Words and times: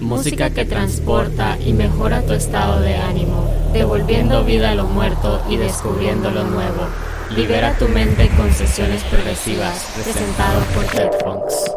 música 0.00 0.50
que 0.50 0.64
transporta 0.64 1.58
y 1.64 1.72
mejora 1.72 2.22
tu 2.22 2.32
estado 2.32 2.80
de 2.80 2.96
ánimo, 2.96 3.52
devolviendo 3.72 4.44
vida 4.44 4.70
a 4.70 4.74
lo 4.74 4.86
muerto 4.86 5.42
y 5.48 5.56
descubriendo 5.56 6.30
lo 6.30 6.44
nuevo. 6.44 6.88
Libera 7.36 7.76
tu 7.78 7.88
mente 7.88 8.28
con 8.36 8.52
sesiones 8.52 9.02
progresivas, 9.04 9.92
presentado 9.94 10.60
por 10.74 10.84
Funks. 11.22 11.76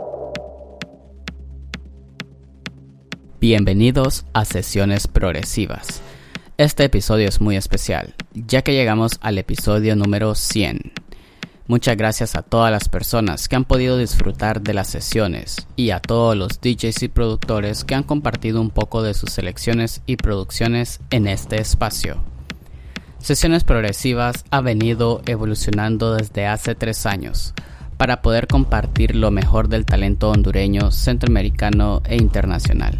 Bienvenidos 3.39 4.25
a 4.33 4.45
Sesiones 4.45 5.07
Progresivas. 5.07 6.01
Este 6.57 6.85
episodio 6.85 7.27
es 7.27 7.41
muy 7.41 7.57
especial, 7.57 8.15
ya 8.33 8.61
que 8.61 8.73
llegamos 8.73 9.19
al 9.21 9.37
episodio 9.37 9.95
número 9.95 10.33
100. 10.33 10.93
Muchas 11.65 11.95
gracias 11.95 12.35
a 12.35 12.41
todas 12.41 12.71
las 12.71 12.89
personas 12.89 13.47
que 13.47 13.55
han 13.55 13.63
podido 13.63 13.97
disfrutar 13.97 14.61
de 14.61 14.73
las 14.73 14.87
sesiones 14.87 15.65
y 15.77 15.91
a 15.91 16.01
todos 16.01 16.35
los 16.35 16.59
DJs 16.59 17.03
y 17.03 17.07
productores 17.07 17.85
que 17.85 17.95
han 17.95 18.03
compartido 18.03 18.59
un 18.59 18.69
poco 18.69 19.01
de 19.01 19.13
sus 19.13 19.31
selecciones 19.31 20.01
y 20.05 20.17
producciones 20.17 20.99
en 21.09 21.25
este 21.25 21.61
espacio. 21.61 22.17
Sesiones 23.19 23.63
Progresivas 23.63 24.43
ha 24.51 24.59
venido 24.59 25.21
evolucionando 25.25 26.15
desde 26.15 26.47
hace 26.47 26.75
tres 26.75 27.05
años 27.05 27.53
para 27.95 28.21
poder 28.21 28.47
compartir 28.47 29.15
lo 29.15 29.31
mejor 29.31 29.69
del 29.69 29.85
talento 29.85 30.31
hondureño, 30.31 30.91
centroamericano 30.91 32.01
e 32.03 32.17
internacional. 32.17 32.99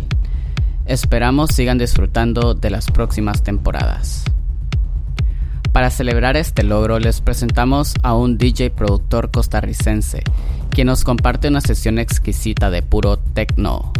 Esperamos 0.86 1.50
sigan 1.54 1.78
disfrutando 1.78 2.54
de 2.54 2.70
las 2.70 2.90
próximas 2.90 3.44
temporadas. 3.44 4.24
Para 5.74 5.90
celebrar 5.90 6.38
este 6.38 6.62
logro 6.62 7.00
les 7.00 7.20
presentamos 7.20 7.96
a 8.04 8.14
un 8.14 8.38
DJ 8.38 8.70
productor 8.70 9.32
costarricense, 9.32 10.22
quien 10.70 10.86
nos 10.86 11.04
comparte 11.04 11.48
una 11.48 11.62
sesión 11.62 11.98
exquisita 11.98 12.70
de 12.70 12.84
puro 12.84 13.18
techno. 13.18 13.92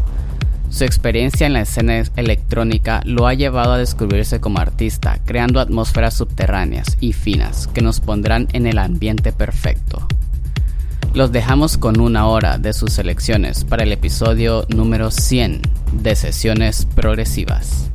Su 0.70 0.84
experiencia 0.84 1.48
en 1.48 1.54
la 1.54 1.62
escena 1.62 2.04
electrónica 2.16 3.02
lo 3.06 3.26
ha 3.26 3.34
llevado 3.34 3.74
a 3.74 3.80
descubrirse 3.80 4.40
como 4.40 4.60
artista, 4.60 5.20
creando 5.26 5.60
atmósferas 5.60 6.14
subterráneas 6.14 6.96
y 7.00 7.14
finas 7.14 7.66
que 7.68 7.82
nos 7.82 8.00
pondrán 8.00 8.48
en 8.54 8.68
el 8.68 8.78
ambiente 8.78 9.32
perfecto. 9.34 10.08
Los 11.16 11.32
dejamos 11.32 11.78
con 11.78 12.00
una 12.00 12.28
hora 12.28 12.60
de 12.60 12.74
sus 12.74 12.94
selecciones 12.94 13.66
para 13.66 13.84
el 13.84 13.92
episodio 13.92 14.66
número 14.70 15.10
100 15.10 15.62
de 15.92 16.16
Sesiones 16.16 16.86
Progresivas. 16.86 17.90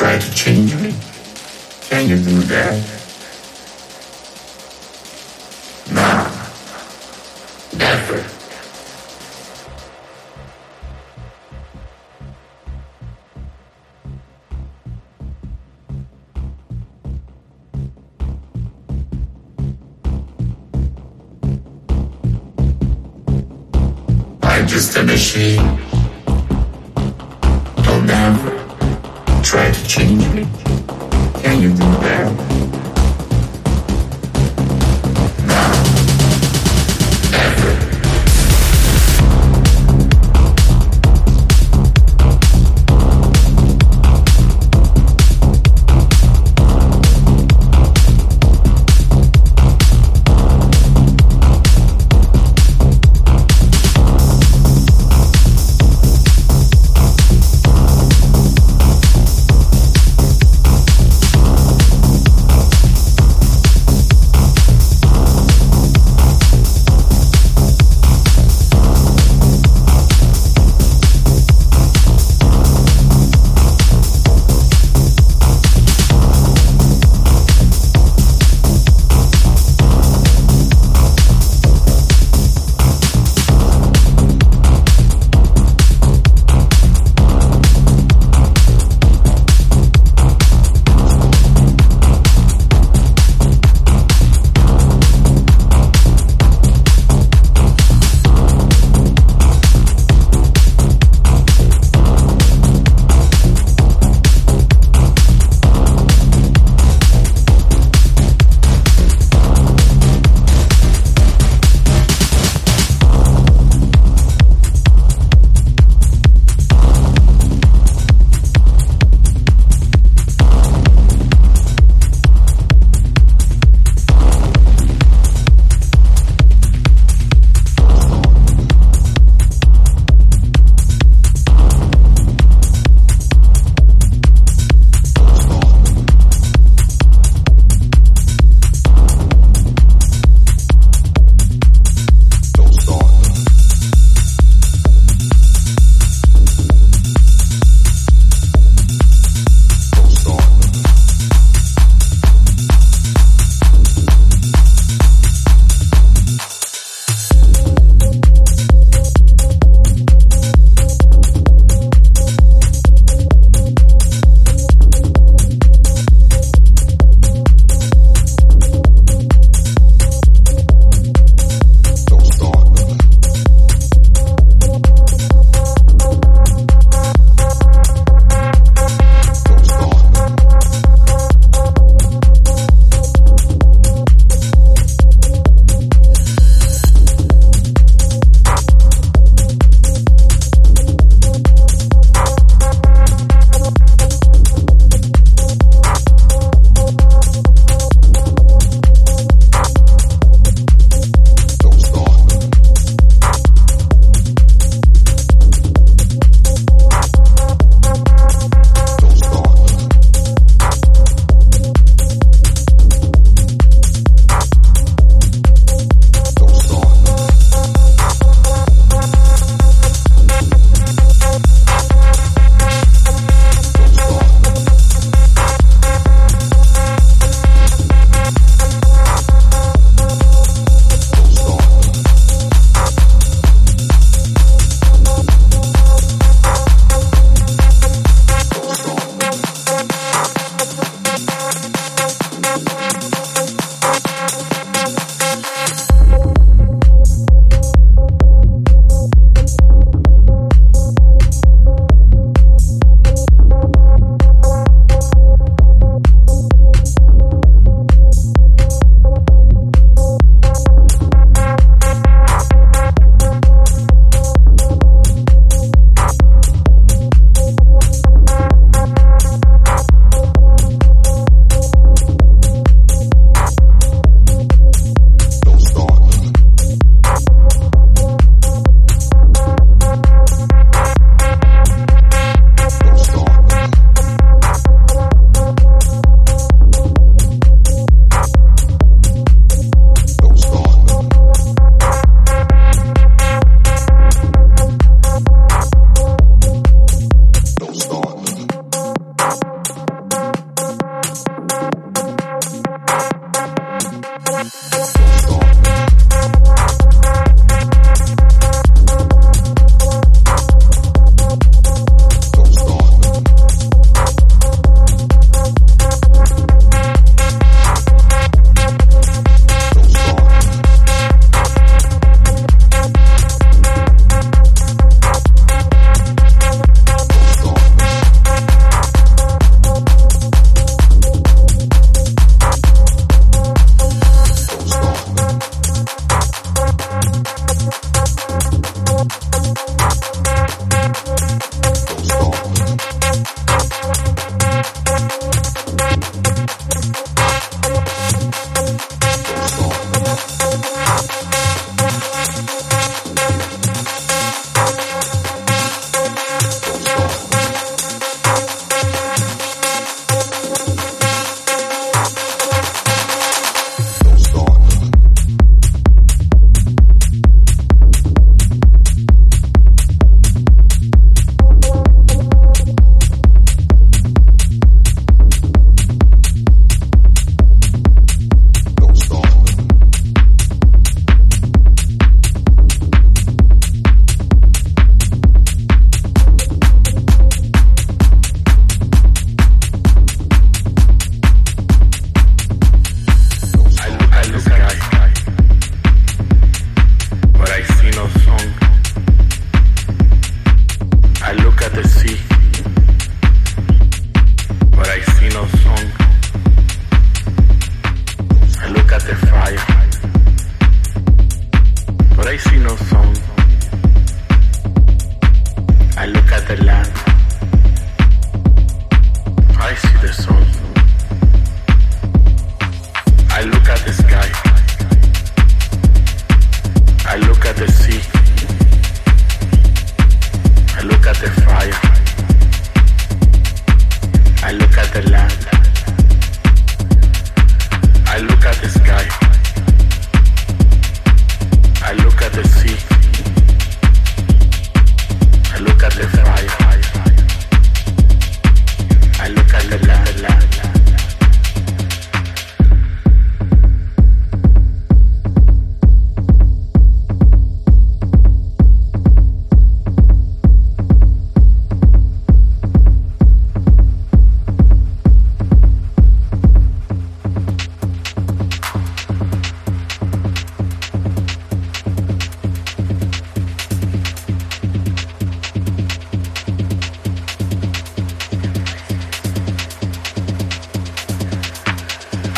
Try 0.00 0.18
to 0.18 0.34
change 0.34 0.74
me. 0.76 0.94
Can 1.90 2.08
you 2.08 2.16
do 2.16 2.40
that? 2.48 2.99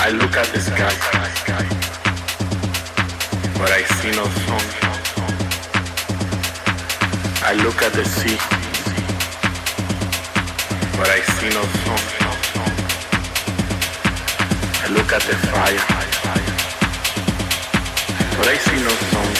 I 0.04 0.10
look 0.10 0.36
at 0.36 0.46
the 0.52 0.60
sky, 0.60 0.94
but 3.56 3.70
I 3.70 3.82
see 3.84 4.10
no 4.10 4.24
sun. 4.42 4.64
I 7.44 7.52
look 7.62 7.80
at 7.82 7.92
the 7.92 8.04
sea, 8.04 8.36
but 10.98 11.08
I 11.08 11.20
see 11.20 11.50
no 11.50 11.62
sun. 11.84 12.02
I 14.82 14.88
look 14.92 15.12
at 15.12 15.22
the 15.22 15.36
fire, 15.52 15.84
but 18.36 18.48
I 18.48 18.56
see 18.56 18.80
no 18.82 18.94
sun. 19.10 19.30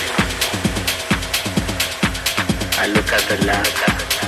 I 2.79 2.87
look 2.87 3.13
at 3.13 3.23
the 3.29 3.47
land. 3.47 4.22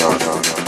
não, 0.00 0.10
não, 0.10 0.34
não. 0.34 0.63